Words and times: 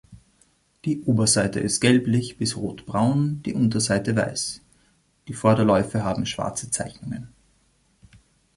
Die 0.83 1.01
Oberseite 1.03 1.59
ist 1.59 1.79
gelblich 1.79 2.35
bis 2.39 2.57
rotbraun, 2.57 3.43
die 3.43 3.53
Unterseite 3.53 4.15
weiß; 4.15 4.61
die 5.27 5.35
Vorderläufe 5.35 6.03
haben 6.03 6.25
schwarze 6.25 6.71
Zeichnungen. 6.71 7.31